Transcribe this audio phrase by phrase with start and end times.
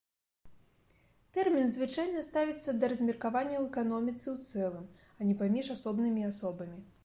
[1.37, 4.85] Тэрмін звычайна ставіцца да размеркавання ў эканоміцы ў цэлым,
[5.19, 6.77] а не паміж асобнымі асобамі.